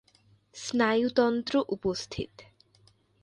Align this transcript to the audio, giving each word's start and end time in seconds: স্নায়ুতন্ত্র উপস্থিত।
স্নায়ুতন্ত্র 0.55 1.53
উপস্থিত। 1.67 2.31